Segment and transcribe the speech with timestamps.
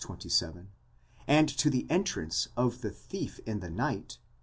[0.03, 0.69] 27),
[1.27, 4.19] and to the entrance of the thief in the night (v.